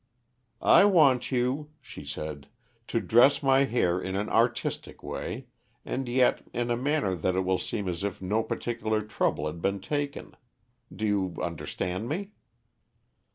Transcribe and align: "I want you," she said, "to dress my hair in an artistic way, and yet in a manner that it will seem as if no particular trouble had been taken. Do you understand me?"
"I 0.63 0.85
want 0.85 1.31
you," 1.31 1.69
she 1.79 2.03
said, 2.05 2.47
"to 2.87 2.99
dress 2.99 3.43
my 3.43 3.65
hair 3.65 4.01
in 4.01 4.15
an 4.15 4.29
artistic 4.29 5.03
way, 5.03 5.45
and 5.85 6.09
yet 6.09 6.41
in 6.55 6.71
a 6.71 6.75
manner 6.75 7.13
that 7.15 7.35
it 7.35 7.41
will 7.41 7.59
seem 7.59 7.87
as 7.87 8.03
if 8.03 8.19
no 8.19 8.41
particular 8.41 9.03
trouble 9.03 9.45
had 9.45 9.61
been 9.61 9.79
taken. 9.79 10.35
Do 10.91 11.05
you 11.05 11.35
understand 11.39 12.09
me?" 12.09 12.31